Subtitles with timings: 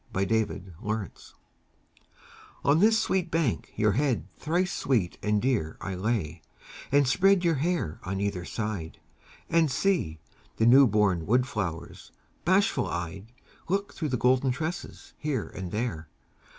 [0.15, 1.33] YOUTH'S SPRING TRIBUTE
[2.65, 6.41] On this sweet bank your head thrice sweet and dear I lay,
[6.91, 8.99] and spread your hair on either side,
[9.47, 10.17] And see
[10.57, 12.11] the newborn wood flowers
[12.45, 13.31] bashful eyed
[13.69, 16.09] Look through the golden tresses here and there.